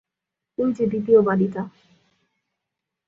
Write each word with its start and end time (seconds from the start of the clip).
ওই 0.57 0.69
যে 0.73 0.85
দ্বিতীয় 0.87 1.19
বাড়িটা। 1.21 1.61